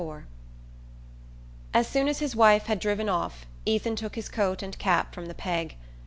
[0.01, 0.23] IV
[1.75, 5.27] As soon as his wife had driven off Ethan took his coat and cap from
[5.27, 5.75] the peg.